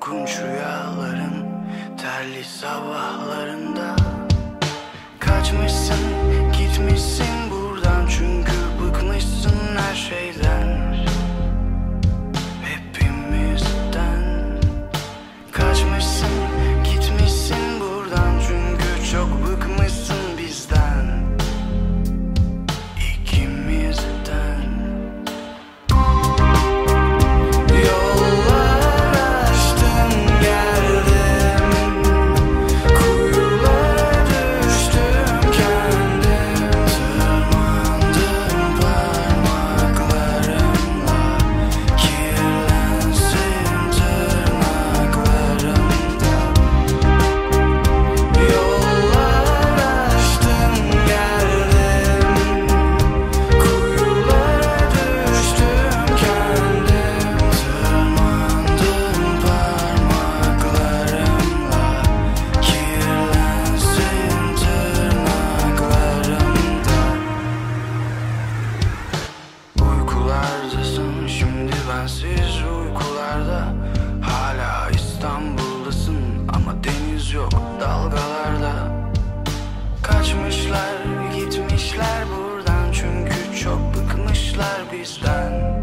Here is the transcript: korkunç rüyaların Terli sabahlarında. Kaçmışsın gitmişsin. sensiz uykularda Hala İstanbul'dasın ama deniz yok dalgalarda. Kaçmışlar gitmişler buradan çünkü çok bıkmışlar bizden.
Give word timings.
korkunç 0.00 0.38
rüyaların 0.38 1.46
Terli 1.98 2.44
sabahlarında. 2.44 3.96
Kaçmışsın 5.18 6.00
gitmişsin. 6.52 7.29
sensiz 72.00 72.62
uykularda 72.62 73.74
Hala 74.22 74.90
İstanbul'dasın 74.90 76.48
ama 76.48 76.74
deniz 76.84 77.32
yok 77.32 77.52
dalgalarda. 77.80 78.72
Kaçmışlar 80.02 80.94
gitmişler 81.34 82.24
buradan 82.36 82.92
çünkü 82.92 83.58
çok 83.62 83.94
bıkmışlar 83.94 84.80
bizden. 84.92 85.79